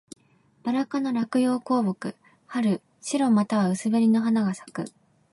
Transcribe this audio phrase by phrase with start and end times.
[0.63, 2.15] ばら科の落葉高木。
[2.47, 4.85] 春、白または薄紅の花が咲く。